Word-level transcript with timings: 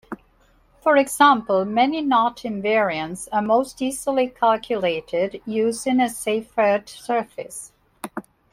For 0.79 0.97
example, 0.97 1.63
many 1.63 2.01
knot 2.01 2.37
invariants 2.37 3.27
are 3.31 3.39
most 3.43 3.83
easily 3.83 4.29
calculated 4.29 5.43
using 5.45 5.99
a 5.99 6.09
Seifert 6.09 6.89
surface. 6.89 7.71